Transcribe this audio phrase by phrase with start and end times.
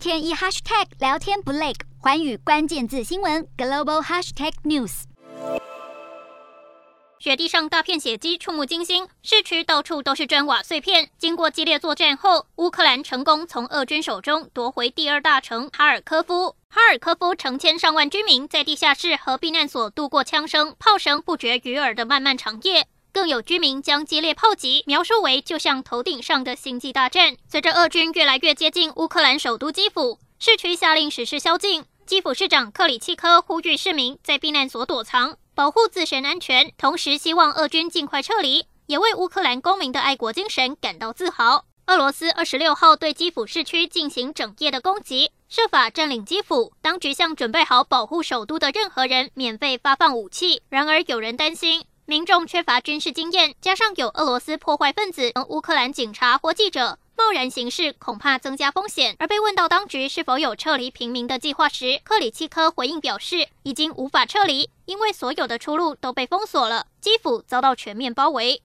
[0.00, 5.02] 天一 hashtag 聊天不累，寰宇关键字新闻 global hashtag news。
[7.18, 11.10] 雪地上大片血迹，触目惊心，市区到处都是砖瓦碎片。
[11.18, 16.56] 经过激烈作战后，乌克兰成功从俄军手中夺回第二大城哈尔科夫。
[16.70, 22.86] 哈尔科夫成千上万居民在地下室和避难所度过枪声、炮声不绝于耳的漫漫长夜。
[23.12, 27.36] 更有居民将激烈炮击描述为就像头顶上的星际大战。
[27.48, 31.84] 随着俄军越来越接近乌克兰首都基辅，市区下令实施宵禁。
[32.06, 35.36] 基辅市长克里契科呼吁市民在避难所躲藏。
[35.54, 41.66] 保护自身安全，同时希望俄军尽快撤离，也为乌克兰公民的爱国精神感到自豪。
[41.86, 46.72] 俄罗斯二十六号对基辅市区进行整夜的攻击，设法占领基辅。
[46.80, 50.62] 当局向准备好保护首都的任何人免费发放武器。
[50.68, 56.98] 然而，有人担心民众缺乏军事经验，加上有俄罗斯破坏分子和乌克兰警察或记者。
[57.16, 59.14] 贸然行事恐怕增加风险。
[59.20, 66.86] 而被问到当局是否有撤离平民的计划时，克里契科回应表示，已经无法撤离，因为所有的出路都被封锁了。
[67.00, 68.58] 基辅遭到全面包围。